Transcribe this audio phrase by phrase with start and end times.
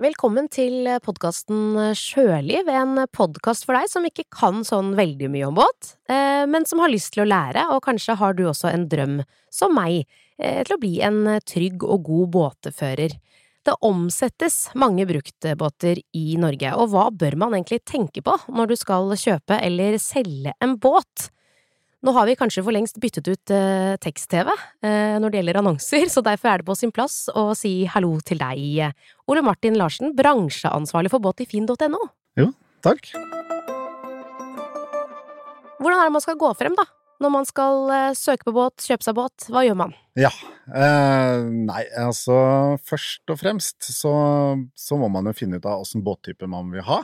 [0.00, 5.58] Velkommen til podkasten Sjøliv, en podkast for deg som ikke kan sånn veldig mye om
[5.58, 8.86] båt, eh, men som har lyst til å lære, og kanskje har du også en
[8.88, 9.18] drøm,
[9.52, 10.06] som meg,
[10.38, 13.18] eh, til å bli en trygg og god båtfører.
[13.68, 18.76] Det omsettes mange bruktbåter i Norge, og hva bør man egentlig tenke på når du
[18.80, 21.28] skal kjøpe eller selge en båt?
[22.02, 26.08] Nå har vi kanskje for lengst byttet ut eh, tekst-TV eh, når det gjelder annonser,
[26.14, 28.90] så derfor er det på sin plass å si hallo til deg,
[29.30, 32.00] Ole Martin Larsen, bransjeansvarlig for båt i finn.no.
[32.40, 32.48] Jo,
[32.82, 33.06] takk.
[35.78, 36.88] Hvordan er det man skal gå frem, da?
[37.22, 39.94] Når man skal eh, søke på båt, kjøpe seg båt, hva gjør man?
[40.18, 40.32] Ja,
[40.74, 42.34] eh, nei, altså
[42.82, 44.12] først og fremst så,
[44.74, 46.98] så må man jo finne ut av åssen båttype man vil ha.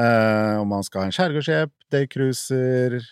[0.00, 3.02] Eh, om man skal ha en skjærgårdsskip, daycruiser,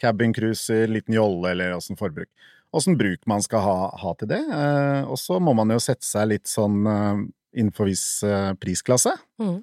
[0.00, 2.30] cabincruiser, liten jolle eller åssen forbruk.
[2.74, 4.40] Åssen bruk man skal ha, ha til det.
[4.42, 7.22] Eh, og så må man jo sette seg litt sånn eh,
[7.54, 9.14] innenfor viss eh, prisklasse.
[9.42, 9.60] Mm.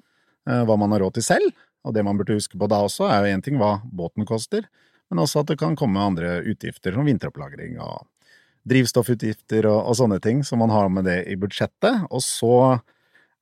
[0.48, 1.66] Eh, hva man har råd til selv.
[1.84, 4.68] Og det man burde huske på da også, er jo én ting hva båten koster,
[5.10, 8.06] men også at det kan komme andre utgifter som vinteropplagring og
[8.70, 12.06] drivstoffutgifter og, og sånne ting, så man har med det i budsjettet.
[12.14, 12.54] Og så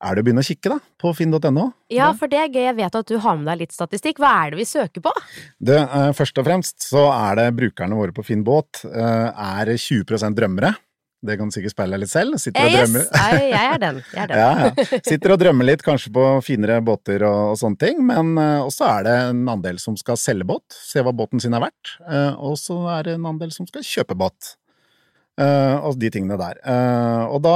[0.01, 1.65] er det å begynne å kikke, da, på finn.no.
[1.93, 4.21] Ja, for det er gøy, jeg vet at du har med deg litt statistikk.
[4.21, 5.13] Hva er det vi søker på?
[5.61, 9.75] Det, eh, først og fremst så er det brukerne våre på Finn båt eh, er
[9.75, 10.73] 20% drømmere.
[11.21, 12.37] Det kan du sikkert speile litt selv.
[12.41, 13.03] Sitter og Eh, yes, drømmer.
[13.13, 13.97] jeg, jeg er den.
[14.09, 14.37] Jeg er den.
[14.41, 15.01] Ja, ja.
[15.05, 18.87] Sitter og drømmer litt, kanskje på finere båter og, og sånne ting, men eh, også
[18.89, 22.33] er det en andel som skal selge båt, se hva båten sin er verdt, uh,
[22.41, 24.55] og så er det en andel som skal kjøpe båt,
[25.37, 26.57] uh, og de tingene der.
[27.29, 27.55] Og da,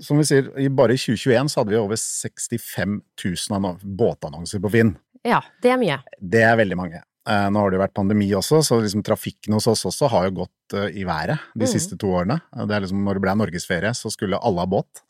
[0.00, 3.70] som vi sier, i bare i 2021 så hadde vi over 65 000
[4.00, 4.96] båtannonser på Finn.
[5.26, 6.00] Ja, det er mye.
[6.16, 7.02] Det er veldig mange.
[7.28, 10.28] Eh, Nå har det jo vært pandemi også, så liksom trafikken hos oss også har
[10.28, 11.70] jo gått eh, i været de mm.
[11.70, 12.40] siste to årene.
[12.56, 15.04] Eh, Det er liksom, når det ble norgesferie, så skulle alle ha båt.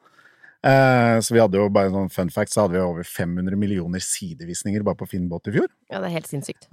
[0.61, 4.03] Så vi hadde jo bare noen sånn fun fact, så hadde vi over 500 millioner
[4.05, 5.71] sidevisninger bare på Finn båt i fjor.
[5.89, 6.67] Ja, det er helt sinnssykt.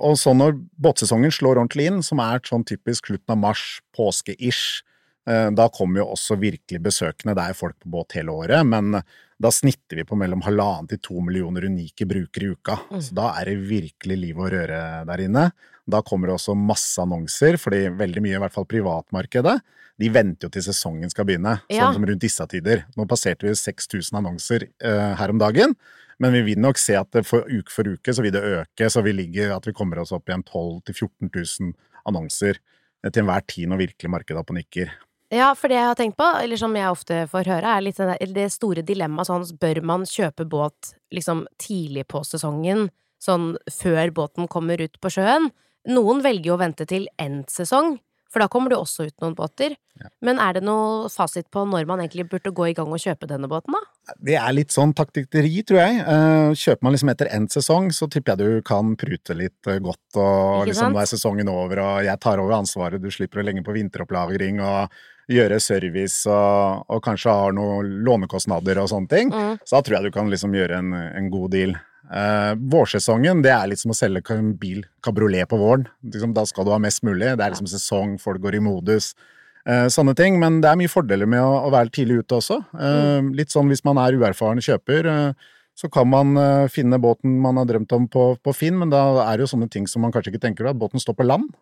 [0.00, 4.80] Og så når båtsesongen slår ordentlig inn, som er sånn typisk slutten av mars, påske-ish,
[5.28, 7.34] da kommer jo også virkelig besøkende.
[7.36, 8.96] Det er folk på båt hele året, men
[9.38, 12.78] da snitter vi på mellom halvannen til to millioner unike brukere i uka.
[12.90, 13.02] Mm.
[13.06, 15.44] Så da er det virkelig liv og røre der inne.
[15.88, 19.54] Da kommer det også masse annonser, fordi veldig mye, i hvert fall privatmarkedet,
[19.98, 21.86] de venter jo til sesongen skal begynne, Ja.
[21.86, 22.84] sånn som rundt disse tider.
[22.96, 25.74] Nå passerte vi 6000 annonser eh, her om dagen,
[26.18, 29.02] men vi vil nok se at for uke for uke så vil det øke, så
[29.02, 31.30] vi ligger at vi kommer oss opp igjen 12 000-14
[31.62, 31.72] 000
[32.06, 34.90] annonser eh, til enhver tid når virkelig markedet er på nikker.
[35.34, 37.98] Ja, for det jeg har tenkt på, eller som jeg ofte får høre, er litt
[38.32, 42.86] det, store dilemmaet sånn, bør man kjøpe båt liksom tidlig på sesongen,
[43.20, 45.50] sånn før båten kommer ut på sjøen?
[45.88, 49.34] Noen velger jo å vente til endt sesong, for da kommer det også ut noen
[49.36, 49.74] båter.
[49.98, 50.08] Ja.
[50.24, 53.28] Men er det noe fasit på når man egentlig burde gå i gang og kjøpe
[53.28, 54.14] denne båten, da?
[54.20, 56.00] Det er litt sånn taktikkeri, tror jeg.
[56.04, 59.80] Eh, Kjøper man liksom etter endt sesong, så tipper jeg du kan prute litt eh,
[59.84, 63.48] godt, og liksom nå er sesongen over, og jeg tar over ansvaret, du slipper å
[63.48, 69.32] legge på vinteropplagring og gjøre service, og, og kanskje har noen lånekostnader og sånne ting.
[69.32, 69.58] Mm.
[69.60, 71.74] Så da tror jeg du kan liksom gjøre en, en god deal.
[72.08, 75.84] Uh, vårsesongen, det er litt som å selge en bil kabriolet på våren.
[76.08, 77.34] Liksom, da skal du ha mest mulig.
[77.36, 79.12] Det er liksom sesong, folk går i modus.
[79.68, 80.40] Uh, sånne ting.
[80.40, 82.62] Men det er mye fordeler med å, å være tidlig ute også.
[82.72, 85.10] Eh, Litt sånn hvis man er uerfaren kjøper,
[85.78, 86.32] så kan man
[86.74, 89.68] finne båten man har drømt om på, på Finn, men da er det jo sånne
[89.70, 91.52] ting som man kanskje ikke tenker på, at båten står på land.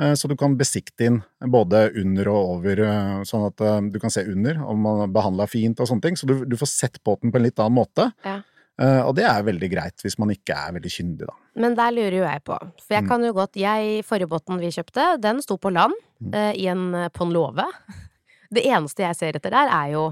[0.00, 3.98] Eh, Så du kan besikte inn både under og over, eh, sånn at eh, du
[3.98, 6.16] kan se under om man er behandla fint og sånne ting.
[6.16, 8.12] Så du, du får sett båten på en litt annen måte.
[8.24, 8.40] Ja.
[8.78, 11.32] Og det er veldig greit hvis man ikke er veldig kyndig, da.
[11.58, 13.08] Men der lurer jo jeg på, for jeg Mm.
[13.10, 15.92] kan jo godt Jeg, forrige båten vi kjøpte, den sto på land,
[16.22, 16.54] Mm.
[16.54, 17.64] i en på en låve.
[18.54, 20.04] Det eneste jeg ser etter der, er jo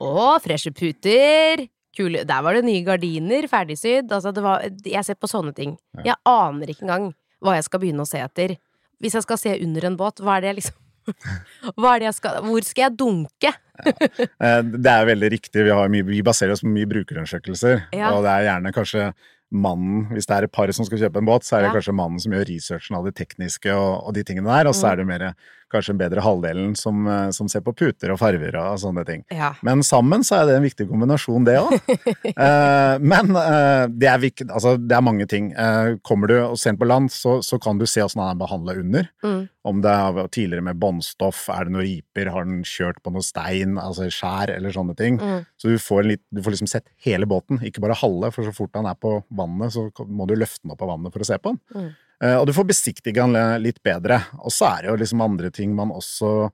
[0.00, 1.66] Å, freshe puter!
[1.98, 4.06] Kule Der var det nye gardiner, ferdigsydd.
[4.14, 5.76] Altså, det var Jeg ser på sånne ting.
[6.04, 7.10] Jeg aner ikke engang
[7.42, 8.56] hva jeg skal begynne å se etter.
[9.00, 10.78] Hvis jeg skal se under en båt, hva er det liksom
[11.94, 13.50] er det skal Hvor skal jeg dunke?
[13.50, 14.56] ja.
[14.62, 15.64] Det er veldig riktig.
[15.64, 17.86] Vi, har mye, vi baserer oss på mye brukerundersøkelser.
[17.96, 18.12] Ja.
[18.12, 19.06] Og det er gjerne kanskje
[19.52, 21.74] mannen, hvis det er et par som skal kjøpe en båt, så er det Ja.
[21.80, 24.86] kanskje mannen som gjør researchen av det tekniske og, og de tingene der, og så
[24.86, 24.92] Mm.
[24.92, 25.34] er det mer
[25.70, 29.24] kanskje den bedre halvdelen som, eh, som ser på puter og farver og sånne ting.
[29.30, 29.52] Ja.
[29.62, 31.70] Men sammen så er det en viktig kombinasjon, det òg.
[32.24, 35.52] eh, men eh, det, er viktig, altså, det er mange ting.
[35.54, 38.74] Eh, kommer du sent på land, så, så kan du se åssen han er behandla
[38.80, 39.08] under.
[39.22, 39.48] Mm.
[39.66, 43.24] Om det er tidligere med båndstoff, er det noen riper, har den kjørt på noe
[43.24, 45.18] stein, altså skjær eller sånne ting.
[45.20, 45.42] Mm.
[45.60, 48.54] Så du får, litt, du får liksom sett hele båten, ikke bare halve, for så
[48.56, 51.28] fort han er på vannet, så må du løfte den opp av vannet for å
[51.28, 51.60] se på den.
[51.76, 51.90] Mm.
[52.20, 54.22] Uh, og du får besiktige den litt bedre.
[54.40, 56.50] Og så er det jo liksom andre ting man også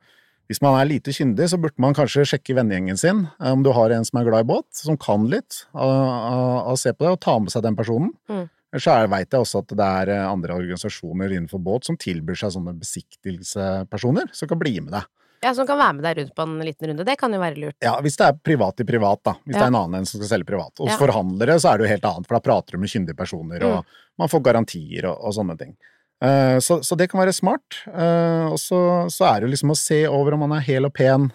[0.47, 3.73] Hvis man er lite kyndig, så burde man kanskje sjekke vennegjengen sin, om om du
[3.75, 7.17] har en som er glad i båt, som kan litt av å se på det,
[7.17, 8.13] og ta med seg den personen.
[8.31, 8.45] Mm.
[8.83, 12.55] Så veit jeg også at det er eh, andre organisasjoner innenfor båt som tilbyr seg
[12.57, 15.07] sånne besiktigelsespersoner, som kan bli med deg.
[15.45, 17.05] Ja, Som kan være med deg rundt på en liten runde.
[17.05, 17.77] Det kan jo være lurt.
[17.85, 19.35] Ja, hvis det er privat i privat, da.
[19.45, 19.59] Hvis Ja.
[19.61, 20.73] det er en annen enn som skal selge privat.
[20.79, 20.97] Hos Ja.
[20.97, 23.85] forhandlere så er det jo helt annet, for da prater du med kyndige personer, og
[24.19, 25.77] man får garantier og, og sånne ting.
[26.25, 27.85] Uh, så, så det kan være smart.
[27.87, 30.87] Uh, og så, så er det jo liksom å se over om man er hel
[30.87, 31.31] og pen.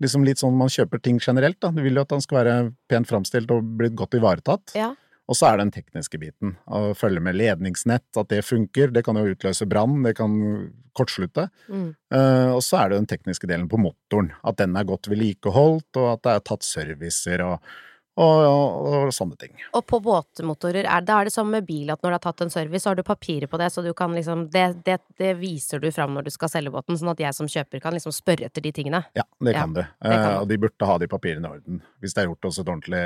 [0.00, 1.70] Liksom litt sånn man kjøper ting generelt, da.
[1.74, 4.74] Du vil jo at han skal være pent framstilt og blitt godt ivaretatt.
[4.78, 4.94] Ja.
[5.24, 6.56] Og så er den tekniske biten.
[6.68, 8.92] Å følge med ledningsnett, at det funker.
[8.92, 10.34] Det kan jo utløse brann, det kan
[10.94, 11.48] kortslutte.
[11.68, 11.88] Mm.
[12.12, 14.34] Uh, og så er det den tekniske delen på motoren.
[14.44, 17.74] At den er godt vedlikeholdt, og at det er tatt servicer og,
[18.14, 19.54] og, og, og sånne ting.
[19.74, 22.44] Og på båtmotorer, er, da er det som med bil, at når du har tatt
[22.46, 25.32] en service, så har du papirer på det, så du kan liksom Det, det, det
[25.40, 28.14] viser du fram når du skal selge båten, sånn at jeg som kjøper kan liksom
[28.14, 29.02] spørre etter de tingene.
[29.18, 29.82] Ja, det Ja, kan du.
[30.02, 31.82] kan Eh, og de burde ha de papirene i orden.
[32.00, 33.04] Hvis det er gjort hos et ordentlig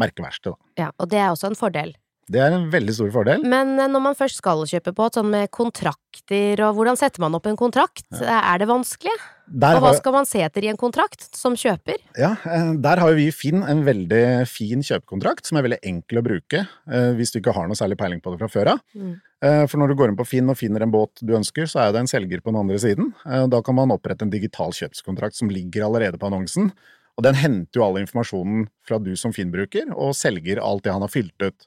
[0.00, 0.72] merkeverksted, da.
[0.84, 1.94] Ja, og det er også en fordel.
[2.30, 3.42] Det er en veldig stor fordel.
[3.42, 7.34] Men eh, når man først skal kjøpe båt, sånn med kontrakter og hvordan setter man
[7.34, 8.06] opp en kontrakt?
[8.20, 9.14] Er det vanskelig?
[9.50, 11.96] Der Og hva skal man se etter i en kontrakt som kjøper?
[12.14, 15.80] ja, eh, der har jo vi i Finn en veldig fin kjøpekontrakt som er veldig
[15.90, 18.70] enkel å bruke eh, hvis du ikke har noe særlig peiling på det fra før
[18.76, 18.84] av.
[18.94, 19.16] Mm.
[19.42, 21.82] Eh, For når du går inn på Finn og finner en båt du ønsker, så
[21.82, 23.10] er det en selger på den andre siden.
[23.26, 26.70] Eh, Da kan man opprette en digital kjøpskontrakt som ligger allerede på annonsen.
[27.18, 31.02] Og den henter jo all informasjonen fra du som Finn-bruker, og selger alt det han
[31.02, 31.66] har fylt ut.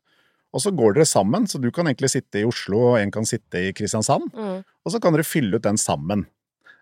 [0.54, 3.26] Og så går dere sammen, så du kan egentlig sitte i Oslo, og en kan
[3.26, 4.30] sitte i Kristiansand.
[4.34, 4.64] Mm.
[4.86, 6.28] Og så kan dere fylle ut den sammen.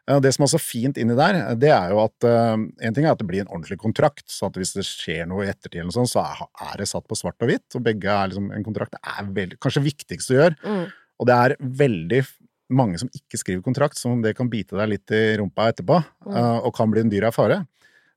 [0.09, 2.57] Eh, Det som er så fint inni der, det er jo at eh,
[2.87, 5.45] en ting er at det blir en ordentlig kontrakt, så at hvis det skjer noe
[5.45, 7.75] i ettertid, eller sånt, så er- det satt på svart og hvitt.
[7.75, 10.55] Og begge er liksom En kontrakt Det er veldig, kanskje viktigst å gjøre.
[10.65, 10.91] Mm.
[11.21, 12.27] Og det er veldig
[12.71, 16.35] mange som ikke skriver kontrakt, som det kan bite deg litt i rumpa etterpå, Mm.
[16.35, 17.65] eh, og kan bli en dyr affære.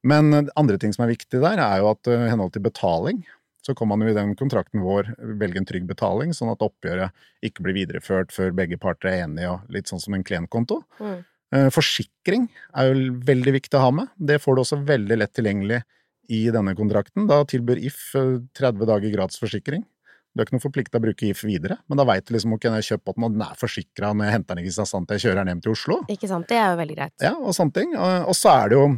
[0.02, 2.62] Men eh, andre ting som er viktig der, er jo at eh, i henhold til
[2.62, 3.24] betaling,
[3.64, 7.14] så kan man jo i den kontrakten vår velge en trygg betaling, sånn at oppgjøret
[7.44, 10.82] ikke blir videreført før begge parter er enige, og litt sånn som en klientkonto.
[11.00, 11.22] Mm.
[11.54, 14.12] Eh, Forsikring er jo veldig viktig å ha med.
[14.18, 15.80] Det får du også veldig lett tilgjengelig
[16.32, 17.28] i denne kontrakten.
[17.30, 19.84] Da tilbyr If eh, 30 dager gratis forsikring.
[20.34, 22.66] Du er ikke noe forplikta å bruke If videre, men da veit du liksom ok,
[22.66, 25.16] når jeg kjøper den, og den er forsikra når jeg henter den i Kristiansand til
[25.16, 25.98] jeg kjører den hjem til Oslo.
[26.10, 26.48] Ikke sant?
[26.50, 27.14] Det er jo veldig greit.
[27.22, 27.94] Ja, og sånne ting.
[27.94, 28.88] Og så er det jo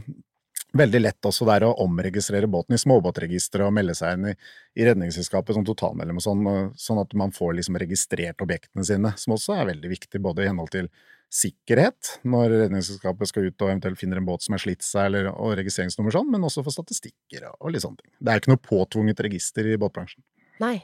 [0.78, 4.36] veldig lett også der å omregistrere båten i småbåtregisteret og melde seg inn i,
[4.78, 6.48] i Redningsselskapet som totalmedlem og sånn,
[6.80, 10.50] sånn at man får liksom registrert objektene sine, som også er veldig viktig, både i
[10.50, 10.90] henhold til
[11.32, 15.32] sikkerhet, når Redningsselskapet skal ut og eventuelt finner en båt som har slitt seg, eller,
[15.34, 18.12] og registreringsnummer sånn, men også for statistikker og, og litt sånne ting.
[18.20, 20.22] Det er ikke noe påtvunget register i båtbransjen.
[20.62, 20.78] Nei.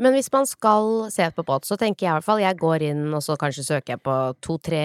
[0.00, 2.84] Men hvis man skal se på båt, så tenker jeg i hvert fall Jeg går
[2.88, 4.82] inn, og så kanskje søker jeg på to-tre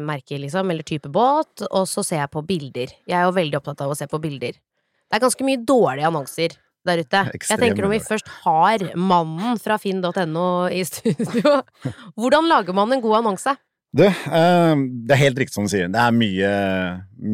[0.00, 2.94] merker, liksom, eller type båt, og så ser jeg på bilder.
[3.04, 4.56] Jeg er jo veldig opptatt av å se på bilder.
[4.56, 7.20] Det er ganske mye dårlige annonser der ute.
[7.36, 11.60] Jeg tenker om vi først har mannen fra finn.no i studio,
[12.20, 13.56] hvordan lager man en god annonse?
[13.94, 14.74] Du, eh,
[15.06, 15.92] det er helt riktig som du sier.
[15.92, 16.48] Det er mye,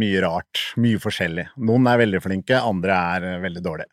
[0.02, 0.60] mye rart.
[0.82, 1.46] Mye forskjellig.
[1.64, 3.88] Noen er veldig flinke, andre er eh, veldig dårlige.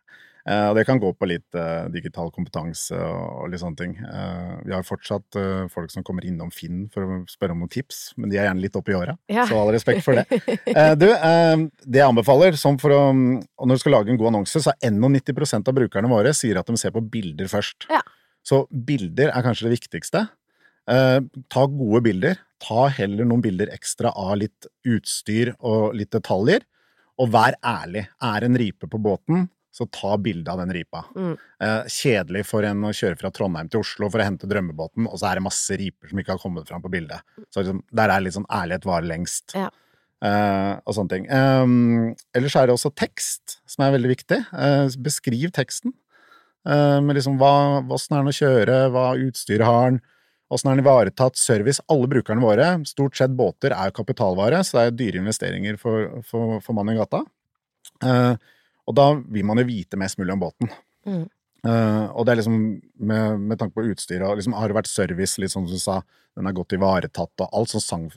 [0.48, 3.96] Eh, og det kan gå på litt eh, digital kompetanse og, litt sånne ting.
[4.00, 5.40] Eh, vi har fortsatt
[5.74, 8.64] folk som kommer innom Finn for å spørre om noen tips, men de er gjerne
[8.64, 9.46] litt oppi åra, Ja.
[9.50, 10.28] så all respekt for det.
[10.98, 14.62] Du, det jeg anbefaler, som for å, og når du skal lage en god annonse,
[14.64, 17.90] så er 91% av brukerne våre sier at de ser på bilder først.
[17.92, 18.02] Ja.
[18.48, 20.28] Så bilder er kanskje det viktigste.
[20.88, 21.20] Eh,
[21.52, 22.40] ta gode bilder.
[22.64, 26.64] Ta heller noen bilder ekstra av litt utstyr og litt detaljer.
[27.20, 28.06] Og vær ærlig.
[28.24, 31.04] Er en ripe på båten, så ta bilde av den ripa.
[31.16, 31.34] Mm.
[31.64, 35.20] Eh, kjedelig for en å kjøre fra Trondheim til Oslo for å hente drømmebåten, og
[35.20, 37.22] så er det masse riper som ikke har kommet fram på bildet.
[37.52, 39.54] Så liksom, der er litt sånn ærlighet varer lengst.
[39.58, 39.70] Ja.
[40.26, 41.30] Eh, og sånne ting.
[41.30, 44.42] Um, ellers er det også tekst, som er veldig viktig.
[44.50, 45.94] Eh, beskriv teksten.
[46.68, 50.02] Eh, med liksom hva, åssen er den å kjøre, hva utstyret har den,
[50.52, 51.84] åssen er den ivaretatt, service.
[51.92, 56.58] Alle brukerne våre, stort sett båter, er kapitalvare, så det er dyre investeringer for, for,
[56.66, 57.22] for mannen i gata.
[58.04, 58.34] Eh,
[58.88, 60.72] og da vil man jo vite mest mulig om båten.
[61.08, 61.26] Mm.
[61.68, 62.58] Uh, og det er liksom
[63.10, 65.98] med, med tanke på utstyret, liksom, har det vært service, litt sånn som du sa,
[66.38, 68.10] den er godt ivaretatt og alt sånn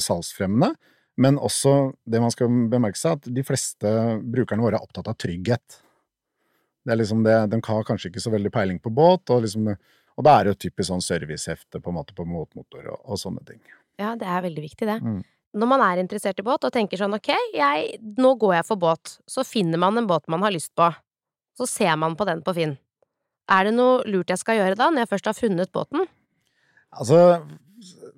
[0.00, 0.72] salgsfremmende.
[1.20, 3.90] Men også det man skal bemerke seg, at de fleste
[4.22, 5.80] brukerne våre er opptatt av trygghet.
[6.84, 9.70] Det er liksom det, De har kanskje ikke så veldig peiling på båt, og, liksom,
[9.70, 13.20] og da er det jo typisk sånn servicehefte på en måte på båtmotor og, og
[13.20, 13.62] sånne ting.
[14.00, 14.98] Ja, det er veldig viktig, det.
[15.02, 15.22] Mm.
[15.54, 18.80] Når man er interessert i båt og tenker sånn ok, jeg, nå går jeg for
[18.80, 20.88] båt, så finner man en båt man har lyst på.
[21.54, 22.74] Så ser man på den på Finn.
[23.52, 26.08] Er det noe lurt jeg skal gjøre da, når jeg først har funnet båten?
[26.94, 27.18] Altså,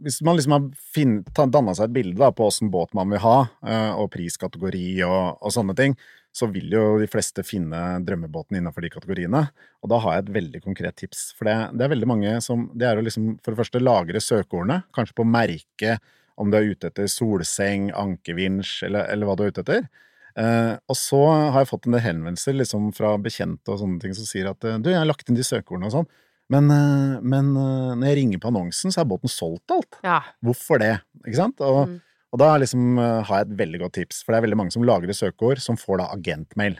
[0.04, 3.38] hvis man liksom har danna seg et bilde da, på åssen båt man vil ha,
[3.66, 5.96] eh, og priskategori og, og, sånne ting,
[6.36, 9.46] så vil jo de fleste finne drømmebåten innenfor de kategoriene.
[9.82, 11.30] Og da har jeg et veldig konkret tips.
[11.36, 14.20] For det, det er veldig mange som Det er å liksom for det første lagre
[14.20, 19.46] søkeordene, kanskje på merket om du er ute etter solseng, ankervinsj eller, eller hva du
[19.46, 19.88] er ute etter.
[20.36, 21.22] Eh, og så
[21.54, 24.60] har jeg fått en del henvendelser liksom, fra bekjente og sånne ting som sier at
[24.60, 26.10] du, jeg har lagt inn de søkeordene og sånn.
[26.52, 29.98] Men, eh, men, eh, når jeg ringer på annonsen, så er båten solgt alt.
[30.06, 30.20] Ja.
[30.44, 30.94] Hvorfor det?
[31.24, 31.62] Ikke sant?
[31.64, 31.96] Og, mm.
[32.32, 34.74] og da liksom, eh, har jeg et veldig godt tips, for det er veldig mange
[34.74, 36.78] som lagrer søkeord, som får da agentmail.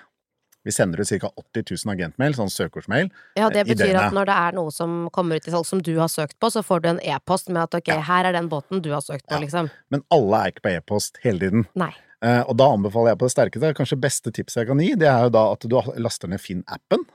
[0.66, 1.30] Vi sender ut ca.
[1.30, 3.12] 80 000 agentmail, sånn søkeordsmail.
[3.38, 5.94] Ja, det betyr at når det er noe som kommer ut i salg som du
[6.00, 8.00] har søkt på, så får du en e-post med at ok, ja.
[8.08, 9.44] her er den båten du har søkt på, ja.
[9.44, 9.70] liksom.
[9.94, 11.68] Men alle er ikke på e-post hele tiden.
[11.78, 11.92] Nei.
[12.24, 15.08] Eh, og da anbefaler jeg på det sterkeste, kanskje beste tipset jeg kan gi, det
[15.12, 17.06] er jo da at du laster ned Finn-appen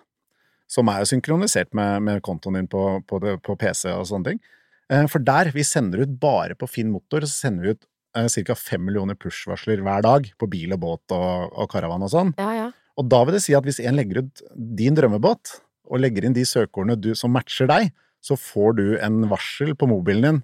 [0.72, 4.32] som er jo synkronisert med, med kontoen din på, på, det, på, PC og sånne
[4.32, 4.44] ting.
[4.92, 8.30] Eh, for der, vi sender ut bare på Finn Motor, så sender vi ut eh,
[8.48, 8.58] ca.
[8.60, 12.36] fem millioner push-varsler hver dag på bil og båt og, og karavan og sånn.
[12.40, 12.70] Ja, ja.
[13.00, 15.60] Og da vil det si at hvis en legger ut din drømmebåt,
[15.92, 17.92] og legger inn de søkeordene du, som matcher deg,
[18.24, 20.42] så får du en varsel på mobilen din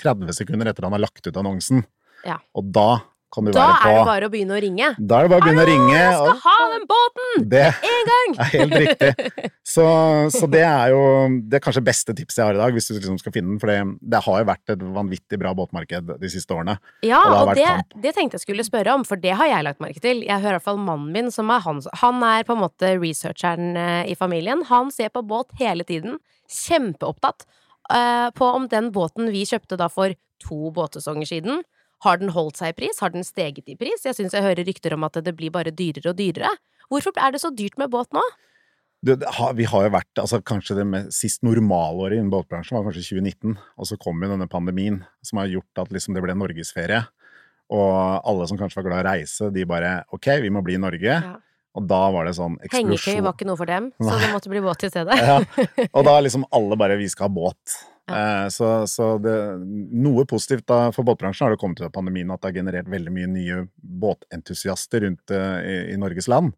[0.00, 1.84] 30 sekunder etter han har lagt ut annonsen.
[2.26, 2.38] Ja.
[2.56, 3.02] Og da
[3.36, 4.86] kan du da være på Da er det bare å begynne å ringe.
[4.96, 5.96] Da er det bare å begynne å ringe.
[5.96, 7.44] Jeg skal ha den båten!
[7.52, 8.36] Det en gang!
[8.40, 9.50] er helt riktig.
[9.66, 9.84] Så,
[10.32, 11.00] så, det er jo
[11.50, 13.60] det er kanskje beste tipset jeg har i dag, hvis du liksom skal finne den.
[13.60, 13.76] For det,
[14.14, 16.78] det har jo vært et vanvittig bra båtmarked de siste årene.
[17.04, 19.84] Ja, og, det, og det, tenkte jeg skulle spørre om, for det har jeg lagt
[19.84, 20.24] merke til.
[20.24, 22.94] Jeg hører i hvert fall mannen min, som er hans Han er på en måte
[22.96, 24.64] researcheren eh, i familien.
[24.70, 26.20] Han ser på båt hele tiden.
[26.46, 27.44] Kjempeopptatt
[27.90, 31.64] uh, på om den båten vi kjøpte da for to båtsesonger siden
[32.04, 33.00] har den holdt seg i pris?
[33.00, 34.04] Har den steget i pris?
[34.04, 36.50] Jeg syns jeg hører rykter om at det blir bare dyrere og dyrere.
[36.92, 38.22] Hvorfor er det så dyrt med båt nå?
[39.06, 42.78] Det, det har, vi har jo vært, altså Kanskje det med, sist normalåret innen båtbransjen
[42.78, 43.56] var kanskje 2019.
[43.76, 47.02] Og så kom jo denne pandemien som har gjort at liksom det ble norgesferie.
[47.72, 50.76] Og alle som kanskje var glad i å reise, de bare ok, vi må bli
[50.78, 51.18] i Norge.
[51.18, 51.34] Ja.
[51.76, 52.92] Og da var det sånn eksplosjon.
[52.94, 55.18] Hengekøye var ikke noe for dem, så det måtte bli båt i stedet.
[55.28, 55.40] ja.
[55.90, 57.76] Og da liksom alle bare vi skal ha båt.
[58.06, 58.44] Ja.
[58.44, 59.34] Eh, så, så det,
[59.98, 62.90] noe positivt da, for båtbransjen har det kommet ut av pandemien at det har generert
[62.90, 66.54] veldig mye nye båtentusiaster rundt uh, i, i, Norges land.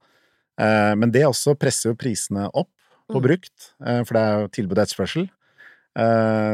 [0.60, 2.70] Uh, men det også presser jo prisene opp
[3.08, 3.24] på mm.
[3.24, 5.22] brukt, for det er jo tilbud og etterspørsel.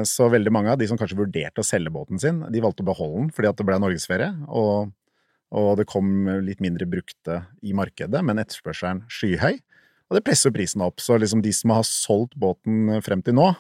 [0.07, 2.87] Så veldig mange av de som kanskje vurderte å selge båten sin, de valgte å
[2.87, 4.93] beholde den fordi at det ble norgesferie, og,
[5.51, 9.59] og det kom litt mindre brukte i markedet, men etterspørselen skyhøy.
[10.07, 11.03] Og det presser prisen opp.
[11.03, 13.51] Så liksom de som har solgt båten frem til nå,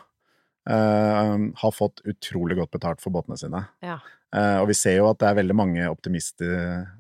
[0.64, 3.66] Uh, har fått utrolig godt betalt for båtene sine.
[3.85, 3.99] Ja.
[4.35, 6.54] Uh, og vi ser jo at det er veldig mange optimister,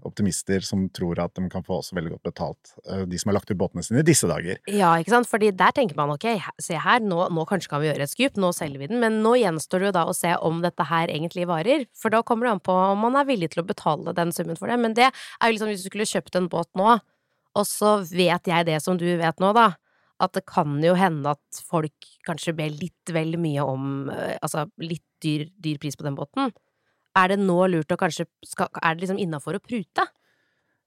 [0.06, 3.38] optimister, som tror at de kan få også veldig godt betalt, uh, de som har
[3.40, 4.60] lagt ut båtene sine i disse dager.
[4.70, 6.28] Ja, ikke sant, fordi der tenker man ok,
[6.62, 9.18] se her, nå, nå kanskje kan vi gjøre et skup, nå selger vi den, men
[9.24, 12.46] nå gjenstår det jo da å se om dette her egentlig varer, for da kommer
[12.46, 14.94] det an på om man er villig til å betale den summen for det, men
[14.94, 17.00] det er jo liksom hvis du skulle kjøpt en båt nå,
[17.54, 19.72] og så vet jeg det som du vet nå, da,
[20.22, 24.66] at det kan jo hende at folk kanskje ber litt vel mye om eh, Altså
[24.82, 26.52] litt dyr, dyr pris på den båten.
[27.18, 30.06] Er det nå lurt å kanskje skal, Er det liksom innafor å prute?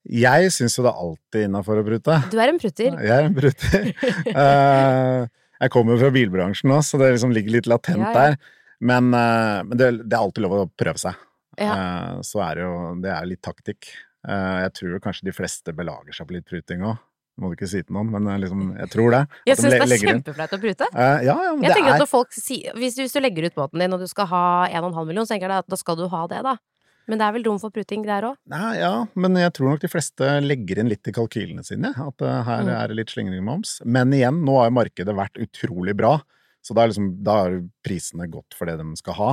[0.07, 2.19] Jeg syns jo det er alltid innafor å prute.
[2.31, 2.93] Du er en pruter.
[3.03, 3.89] Jeg er en prutter.
[4.31, 5.25] uh,
[5.65, 8.22] jeg kommer jo fra bilbransjen nå, så det liksom ligger litt latent ja, ja.
[8.22, 8.53] der.
[8.79, 11.19] Men, uh, men det, det, er alltid lov å prøve seg.
[11.60, 11.75] Ja.
[12.24, 13.88] Så er det jo Det er litt taktikk.
[14.29, 17.00] jeg tror kanskje de fleste belager seg på litt pruting òg
[17.38, 19.22] må du ikke si til noen, men eh, liksom, jeg tror det.
[19.50, 20.88] Jeg syns det er kjempeflaut å prute.
[20.94, 22.01] Uh, ja, ja, jeg tenker er...
[22.01, 24.98] at folk si, hvis, hvis, du legger ut båten din og du skal ha 1,5
[25.06, 26.58] million, så tenker jeg at da skal du ha det, da.
[27.08, 28.39] Men det er vel rom for pruting der òg?
[28.75, 31.94] Ja, men jeg tror nok de fleste legger inn litt i kalkylene sine.
[31.96, 32.72] At uh, her mm.
[32.74, 33.77] er det litt slingring med moms.
[33.88, 36.17] Men igjen, nå har markedet vært utrolig bra.
[36.65, 39.29] Så da, liksom, da har prisene gått for det de skal ha.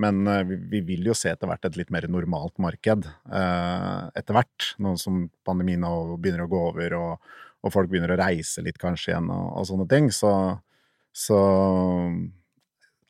[0.00, 4.10] Men uh, vi, vi, vil jo se etter hvert et litt mer normalt marked uh,
[4.16, 4.70] etter hvert.
[4.82, 5.84] Nå som pandemien
[6.18, 9.68] begynner å gå over, og, og folk begynner å reise litt kanskje igjen og, og
[9.70, 10.10] sånne ting.
[10.14, 10.32] Så,
[11.14, 11.38] så,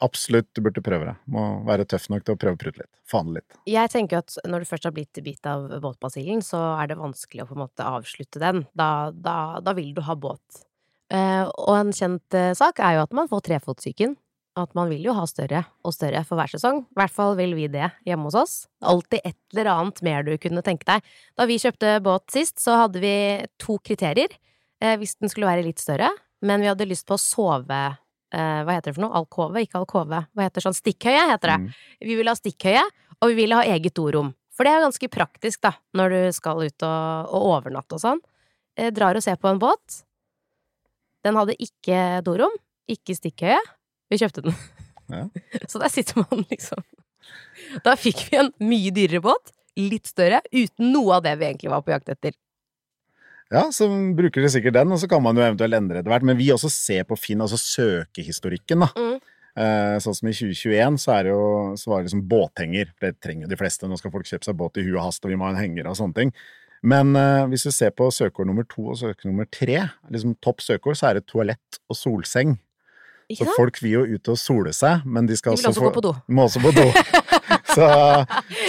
[0.04, 1.16] absolutt, du burde prøve det.
[1.32, 2.92] Må være tøff nok til å prøve å prute litt.
[3.08, 3.56] Fane litt.
[3.68, 7.46] Jeg tenker at når du først har blitt bitt av båtbasillen, så er det vanskelig
[7.46, 8.66] å på en måte avslutte den.
[8.76, 10.64] Da, da, da vil du ha båt.
[11.12, 14.18] Uh, og en kjent sak er jo at man får trefotsyken.
[14.54, 16.84] At man vil jo ha større og større for hver sesong.
[16.86, 18.52] I hvert fall vil vi det hjemme hos oss.
[18.86, 21.02] Alltid et eller annet mer du kunne tenke deg.
[21.34, 23.16] Da vi kjøpte båt sist, så hadde vi
[23.58, 24.30] to kriterier
[24.78, 26.12] eh, hvis den skulle være litt større,
[26.46, 29.18] men vi hadde lyst på å sove eh, Hva heter det for noe?
[29.18, 29.64] Alkove?
[29.66, 30.22] Ikke alkove.
[30.30, 30.78] Hva heter sånn?
[30.78, 31.58] Stikkhøye, heter det.
[31.64, 31.68] Mm.
[32.06, 32.86] Vi ville ha stikkhøye,
[33.18, 34.32] og vi ville ha eget dorom.
[34.54, 38.22] For det er ganske praktisk, da, når du skal ut og, og overnatte og sånn.
[38.78, 40.04] Eh, drar og ser på en båt.
[41.26, 42.54] Den hadde ikke dorom,
[42.90, 43.58] ikke stikkhøye.
[44.14, 44.56] Vi kjøpte den.
[45.10, 45.26] Ja.
[45.70, 46.80] Så der sitter man liksom
[47.84, 51.72] Da fikk vi en mye dyrere båt, litt større, uten noe av det vi egentlig
[51.72, 52.36] var på jakt etter.
[53.52, 56.24] Ja, så bruker dere sikkert den, og så kan man jo eventuelt endre etter hvert.
[56.26, 58.88] Men vi også ser på Finn, altså søkehistorikken, da.
[58.96, 59.34] Mm.
[59.54, 61.44] Eh, sånn som i 2021, så, er det jo,
[61.78, 62.90] så var det liksom båthenger.
[63.02, 63.90] Det trenger jo de fleste.
[63.90, 65.60] Nå skal folk kjøpe seg båt i huet og hast, og vi må ha en
[65.60, 66.34] henger og sånne ting.
[66.84, 70.64] Men eh, hvis du ser på søkeord nummer to og søkeord nummer tre, liksom topp
[70.64, 72.58] søkeord, så er det toalett og solseng.
[73.32, 75.94] Så folk vil jo ut og sole seg, men de skal De også få- gå
[75.96, 76.14] på do.
[76.28, 76.84] Må også på do.
[77.74, 77.86] så,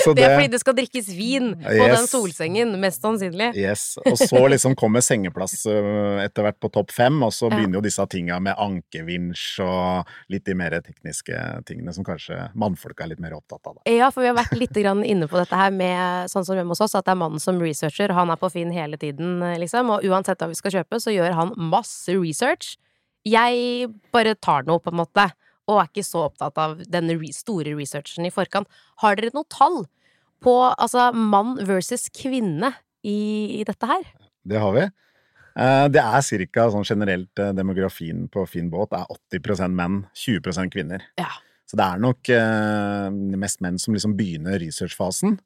[0.04, 1.98] så Det det, er fordi det skal drikkes vin på Yes.
[2.00, 3.52] den solsengen, mest sannsynlig.
[3.56, 3.98] Yes.
[4.06, 7.58] Og så liksom kommer sengeplass øh, etter hvert på topp fem, og så Ja.
[7.58, 11.36] begynner jo disse tinga med ankevinsj og litt de mer tekniske
[11.68, 13.76] tingene som kanskje mannfolk er litt mer opptatt av.
[13.78, 13.92] Da.
[13.92, 16.74] Ja, for vi har vært litt grann inne på dette her med sånn som hjemme
[16.74, 18.14] hos oss, at det er mannen som researcher.
[18.16, 21.34] Han er på Finn hele tiden, liksom, og uansett hva vi skal kjøpe, så gjør
[21.38, 22.78] han masse research.
[23.26, 25.30] Jeg bare tar noe, på en måte,
[25.66, 28.70] og er ikke så opptatt av denne store researchen i forkant.
[29.02, 29.84] Har dere noe tall
[30.46, 34.06] på altså mann versus kvinne i, i dette her?
[34.46, 34.84] Det har vi.
[35.56, 36.68] Eh, Det er ca.
[36.70, 41.06] sånn generelt eh, demografien på Finn båt er 80% menn, 20% kvinner.
[41.18, 41.32] Ja.
[41.66, 43.10] Så det er nok eh,
[43.42, 45.40] mest menn som liksom begynner researchfasen,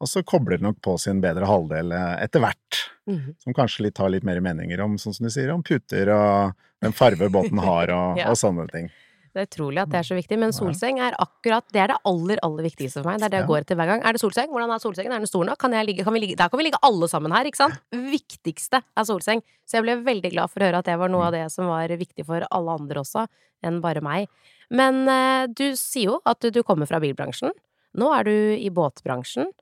[0.00, 2.82] og så kobler det nok på sin bedre halvdel eh, etter hvert.
[3.08, 3.34] Mhm.
[3.42, 6.54] Som kanskje litt har litt mer meninger om, sånn som du sier, om puter og
[6.84, 8.30] den farve båten har og, Ja.
[8.32, 8.90] og sånne ting.
[9.36, 11.96] Det er utrolig at det er så viktig, men solseng er akkurat Det er det
[12.08, 13.18] aller, aller viktigste for meg.
[13.20, 14.00] Det er det jeg går etter hver gang.
[14.08, 14.48] Er det solseng?
[14.48, 15.12] Hvordan er solsengen?
[15.12, 15.58] Er den stor nok?
[15.60, 17.76] Kan jeg ligge, kan vi ligge, der kan vi ligge alle sammen her, ikke sant?
[17.92, 19.42] Viktigste er solseng.
[19.68, 21.68] Så jeg ble veldig glad for å høre at det var noe av det som
[21.68, 23.26] var viktig for alle andre også,
[23.68, 24.32] enn bare meg.
[24.72, 27.52] Men eh, du sier jo at du, du kommer fra bilbransjen.
[28.00, 29.52] Nå er du i båtbransjen.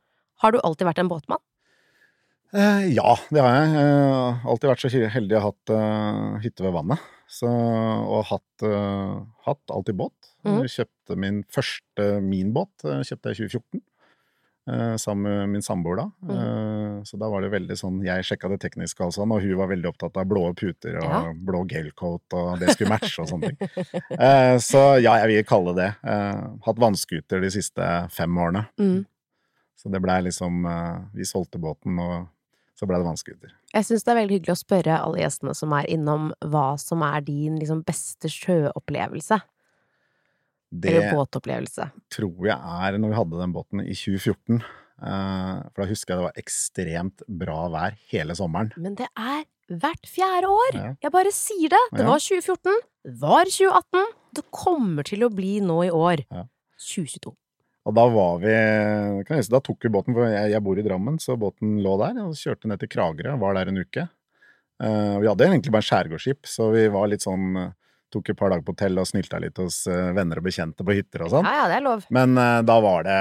[0.45, 1.41] Har du alltid vært en båtmann?
[2.55, 3.71] Eh, ja, det har jeg.
[3.75, 7.09] Jeg har alltid vært så heldig å ha hatt eh, hytte ved vannet.
[7.35, 9.15] Så, og hatt, eh,
[9.49, 10.29] hatt alltid båt.
[10.45, 10.61] Mm.
[10.61, 13.81] Jeg Kjøpte min første min båt eh, kjøpte jeg i 2014.
[14.71, 16.05] eh, sammen med min samboer da.
[16.31, 19.57] Eh, så da var det veldig sånn Jeg sjekka det tekniske, og sånn, og hun
[19.59, 21.33] var veldig opptatt av blå puter og Ja.
[21.35, 23.73] blå gelcoat, og det skulle matche og sånne ting.
[24.15, 25.91] Eh, så ja, jeg vil kalle det.
[26.05, 28.69] Eh, hatt vannskuter de siste fem årene.
[28.79, 29.03] Mm.
[29.79, 32.29] Så det blei liksom eh, Vi solgte båten, og
[32.79, 33.55] så blei det vannskuter.
[33.75, 37.03] Jeg syns det er veldig hyggelig å spørre alle gjestene som er innom, hva som
[37.07, 39.41] er din liksom, beste sjøopplevelse.
[40.75, 41.91] Det Eller båtopplevelse.
[42.11, 44.63] tror jeg er når vi hadde den båten i 2014.
[45.05, 48.73] Eh, for da husker jeg det var ekstremt bra vær hele sommeren.
[48.79, 50.75] Men det er hvert fjerde år!
[50.75, 50.91] Ja.
[51.07, 51.83] Jeg bare sier det.
[51.95, 52.83] Det var 2014,
[53.23, 56.27] var 2018, det kommer til å bli nå i år.
[56.31, 56.47] Ja.
[56.85, 57.33] 2022.
[57.85, 58.53] Og da var vi
[59.29, 61.97] kan jeg Da tok vi båten, for jeg, jeg bor i Drammen, så båten lå
[62.01, 62.21] der.
[62.25, 64.09] Og kjørte ned til Kragerø, var der en uke.
[64.83, 67.73] Uh, vi hadde egentlig bare skjærgårdsskip, så vi var litt sånn eh,
[68.15, 70.95] Tok et par dager på hotell og snylta litt hos eh, venner og bekjente på
[70.95, 71.47] hytter og sånn.
[71.49, 72.05] Ja ja, det er lov.
[72.15, 73.17] Men uh, da var det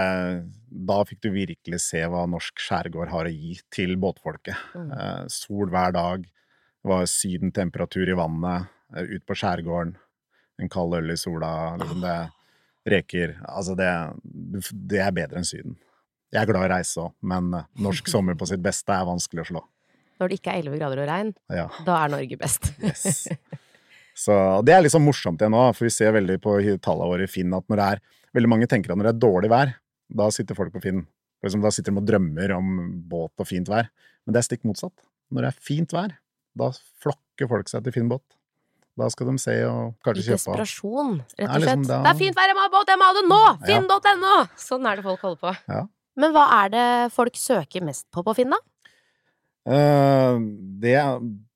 [0.69, 4.60] Da fikk du virkelig se hva norsk skjærgård har å gi til båtfolket.
[4.78, 4.91] Mm.
[4.93, 6.28] Uh, sol hver dag.
[6.28, 8.69] Det var sydentemperatur i vannet.
[8.93, 9.95] ut på skjærgården.
[10.62, 11.73] En kald øl i sola.
[11.82, 12.17] Liksom det,
[12.89, 13.36] reker.
[13.48, 13.89] Altså, det,
[14.91, 15.78] det er bedre enn Syden.
[16.34, 19.46] Jeg er glad i reise òg, men eh, norsk sommer på sitt beste er vanskelig
[19.46, 19.63] å slå.
[20.22, 22.72] Når det ikke er 11 grader og regn, Ja, da er Norge best.
[22.84, 23.28] yes.
[24.24, 26.52] Så det er liksom morsomt igjen nå, for vi ser veldig på
[26.86, 29.22] tallene våre i Finn at når det er Veldig mange tenker at når det er
[29.22, 29.72] dårlig vær,
[30.10, 31.04] da sitter folk på Finn.
[31.46, 32.69] Eksempel, da sitter de og drømmer om
[33.12, 33.91] båt og fint vær.
[34.26, 34.93] Men det er stikk motsatt.
[35.30, 36.15] Når det er fint vær,
[36.58, 36.72] da
[37.04, 38.24] flokker folk seg til Finn båt.
[38.99, 40.38] Da skal de se og kanskje kjøpe.
[40.38, 41.62] desperasjon, rett og slett.
[41.63, 43.39] liksom da- Det er fint vær, jeg må ha båt, jeg må ha det nå!
[43.65, 44.36] Finn.no!
[44.56, 45.56] Sånn er det folk holder på.
[45.73, 45.82] Ja.
[46.15, 48.60] Men hva er det folk søker mest på på Finn, da?
[49.65, 50.38] Uh,
[50.84, 50.97] det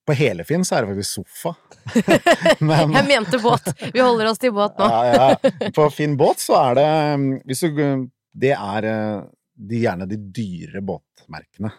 [0.07, 1.51] på hele Finn så er det faktisk sofa.
[2.63, 3.65] Men Jeg mente båt.
[3.91, 4.87] Vi holder oss til båt nå.
[4.87, 5.71] ja, ja.
[5.75, 6.85] På Finn båt så er det
[7.49, 9.25] hvis du, Det er eh,
[9.57, 11.73] de, gjerne de dyre båtmerkene.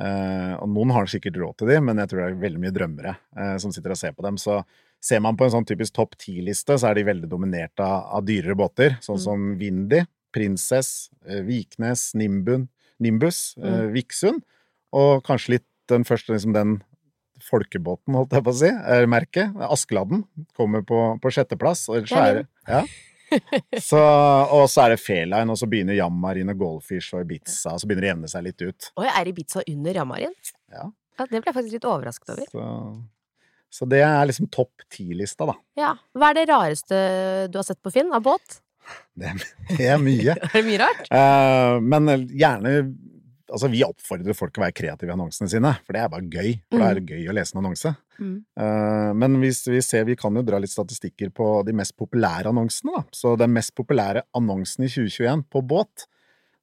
[0.00, 2.74] Eh, og noen har sikkert råd til de, men jeg tror det er veldig mye
[2.76, 4.38] drømmere eh, som sitter og ser på dem.
[4.40, 4.60] Så
[5.00, 8.24] ser man på en sånn typisk topp ti-liste, så er de veldig dominert av, av
[8.28, 8.98] dyrere båter.
[9.00, 9.24] Sånn Mm.
[9.24, 12.68] som Windy, Princess, eh, Viknes, Nimbun,
[13.00, 13.92] Nimbus, Mm.
[13.96, 14.42] Viksund.
[14.92, 16.82] Og kanskje litt den første, liksom den
[17.40, 19.54] folkebåten, holdt jeg på å si, er merket.
[19.56, 20.24] Askeladden
[20.56, 21.88] kommer på, på sjetteplass.
[21.88, 22.82] Og svære, ja.
[23.90, 27.74] Så, og så er det Fairline, og så begynner Jammarine, Goldfish og Ibiza.
[27.74, 28.90] Og så begynner det å jevne seg litt ut.
[29.00, 30.34] Oi, er Ibiza under Jammarin?
[30.72, 30.88] Ja.
[31.20, 32.48] Ja, det ble jeg faktisk litt overrasket over.
[32.48, 32.66] Så,
[33.76, 35.56] så det er liksom topp ti-lista, da.
[35.78, 35.92] Ja.
[36.16, 37.00] Hva er det rareste
[37.52, 38.60] du har sett på Finn av båt?
[39.14, 39.34] Det,
[39.76, 40.34] det er mye.
[40.48, 41.10] Er det mye rart?
[41.12, 42.72] Uh, men gjerne
[43.50, 46.28] Altså, vi oppfordrer folk til å være kreative i annonsene sine, for det er bare
[46.30, 46.52] gøy.
[46.70, 47.92] For det er gøy å lese en annonse.
[48.20, 48.34] Mm.
[48.60, 52.52] Uh, men hvis vi ser, vi kan jo dra litt statistikker på de mest populære
[52.52, 53.04] annonsene, da.
[53.16, 56.06] Så den mest populære annonsen i 2021 på båt,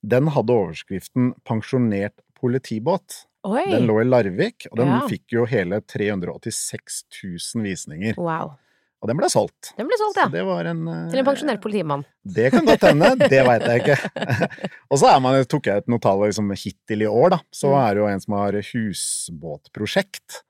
[0.06, 3.26] den hadde overskriften 'Pensjonert politibåt'.
[3.48, 3.66] Oi!
[3.72, 5.02] Den lå i Larvik, og den Ja.
[5.08, 8.18] fikk jo hele 386 000 visninger.
[8.18, 8.58] Wow.
[8.98, 9.72] Og den ble solgt.
[9.78, 10.26] Den ble solgt, ja.
[10.34, 12.02] det var en eh, Til en pensjonert politimann.
[12.26, 13.98] Det kan godt hende, det veit jeg ikke.
[14.92, 17.40] og så er man, tok jeg et notat liksom, hittil i år, da.
[17.54, 17.78] Så Mm.
[17.84, 20.42] er det jo en som har husbåtprosjekt.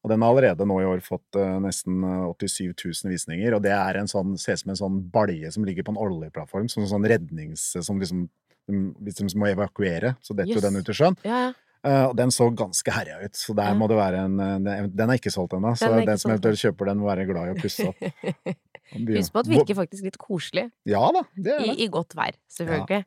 [0.00, 2.72] Og den har allerede nå i år fått eh, nesten eh, 87
[3.04, 3.52] 000 visninger.
[3.56, 6.00] Og det er en sånn, ser ut som en sånn balje som ligger på en
[6.00, 6.70] oljeplattform.
[6.72, 7.74] Som sånn rednings...
[7.84, 8.30] Som liksom,
[8.70, 10.66] hvis de må evakuere, så detter jo yes.
[10.68, 11.16] den ut i sjøen.
[11.26, 11.52] Ja, ja.
[11.80, 13.74] Eh, og den så ganske herja ut, så der Ja.
[13.74, 16.60] må det være en eh, Den er ikke solgt ennå, så Den den, som eventuelt
[16.60, 17.96] kjøper den, må være glad i å pusse opp.
[19.32, 20.70] på at det virker faktisk litt koselig.
[20.84, 21.78] Ja da, det I, det.
[21.80, 23.04] I godt vær, selvfølgelig.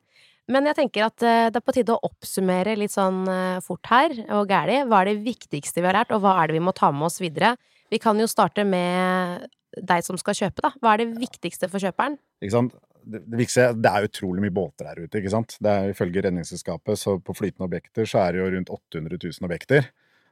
[0.48, 3.22] Men jeg tenker at eh, det er på tide å oppsummere litt sånn
[3.62, 4.82] fort her og gæli.
[4.90, 7.06] Hva er det viktigste vi har lært, og hva er det vi må ta med
[7.06, 7.54] oss videre?
[7.94, 9.46] Vi kan jo starte med
[9.78, 10.74] deg som skal kjøpe, da.
[10.82, 12.18] Hva er det viktigste for kjøperen?
[12.42, 12.74] Ikke sant?
[13.04, 15.56] Det, det, viktigste, det er utrolig mye båter der ute, ikke sant.
[15.60, 19.44] Det er Ifølge Redningsselskapet, så på flytende objekter, så er det jo rundt 800 000
[19.48, 19.90] objekter.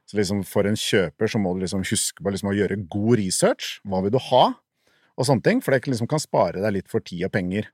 [0.09, 3.19] Så liksom for en kjøper så må du liksom huske på liksom å gjøre god
[3.21, 3.77] research.
[3.87, 4.43] Hva vil du ha?
[5.15, 5.61] Og sånne ting.
[5.63, 7.69] For det liksom kan spare deg litt for tid og penger.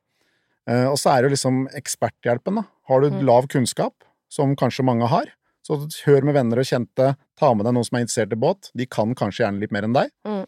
[0.69, 2.63] Eh, og så er det jo liksom eksperthjelpen, da.
[2.91, 3.23] Har du Mm.
[3.25, 5.25] lav kunnskap, som kanskje mange har,
[5.65, 7.15] så hør med venner og kjente.
[7.37, 8.69] Ta med deg noen som er interessert i båt.
[8.75, 10.11] De kan kanskje gjerne litt mer enn deg.
[10.25, 10.45] Mm.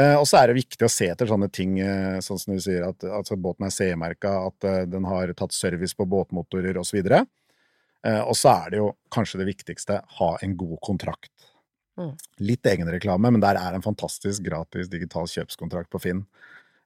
[0.00, 2.62] Eh, og så er det viktig å se etter sånne ting, eh, sånn som du
[2.62, 7.00] sier, at altså, båten er CE-merka, at eh, den har tatt service på båtmotorer osv.
[7.10, 11.34] Eh, og så er det jo kanskje det viktigste ha en god kontrakt.
[12.00, 12.14] Mm.
[12.48, 16.24] Litt egenreklame, men der er en fantastisk gratis digital kjøpskontrakt på Finn.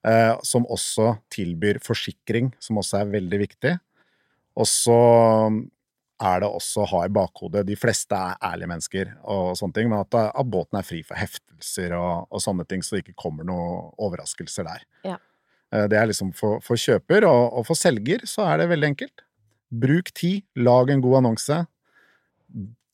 [0.05, 3.77] Eh, som også tilbyr forsikring, som også er veldig viktig.
[4.61, 4.99] Og så
[6.23, 9.89] er det også å ha i bakhodet De fleste er ærlige mennesker, og sånne ting,
[9.91, 13.19] men at, at båten er fri for heftelser og, og sånne ting, så det ikke
[13.25, 14.85] kommer noen overraskelser der.
[15.07, 15.19] Ja.
[15.75, 18.93] Eh, Det er liksom for, for kjøper, og, og for selger så er det veldig
[18.93, 19.25] enkelt.
[19.75, 21.65] Bruk tid, lag en god annonse.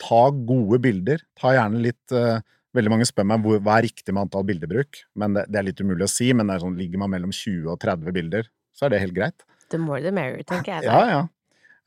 [0.00, 1.20] Ta gode bilder.
[1.36, 5.00] Ta gjerne litt uh, Veldig mange spør meg hvor, hva er riktig med antall bildebruk,
[5.18, 6.28] men det, det er litt umulig å si.
[6.30, 9.16] Men det er sånn, ligger man mellom 20 og 30 bilder, så er det helt
[9.16, 9.42] greit.
[9.74, 10.86] The more the merrier, tenker jeg.
[10.86, 11.24] Ja, ja.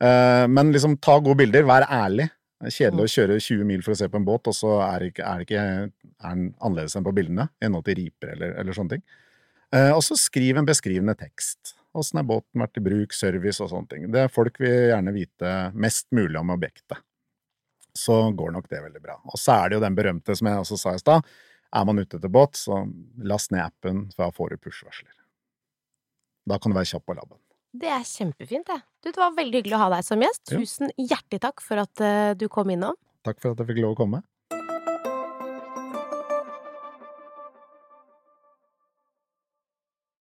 [0.02, 1.66] Eh, men liksom, ta gode bilder.
[1.68, 2.30] Vær ærlig.
[2.64, 4.78] Det er kjedelig å kjøre 20 mil for å se på en båt, og så
[4.86, 5.88] er, det ikke, er, det ikke, er
[6.24, 7.48] den annerledes enn på bildene.
[7.60, 9.04] I henhold til riper eller, eller sånne ting.
[9.74, 11.74] Eh, og så skriv en beskrivende tekst.
[11.94, 14.06] Åssen er båten vært i bruk, service og sånne ting.
[14.14, 17.02] Det er Folk vil gjerne vite mest mulig om objektet.
[17.94, 19.20] Så går nok det veldig bra.
[19.30, 21.28] Og så er det jo den berømte som jeg også sa i stad.
[21.74, 22.80] Er man ute etter båt, så
[23.26, 25.14] last ned appen, for da får du push-varsler.
[26.50, 27.38] Da kan du være kjapp på labben.
[27.74, 28.80] Det er kjempefint, det.
[29.02, 30.44] Du, det var veldig hyggelig å ha deg som gjest.
[30.46, 32.94] Tusen hjertelig takk for at eh, du kom innom.
[33.26, 34.20] Takk for at jeg fikk lov å komme.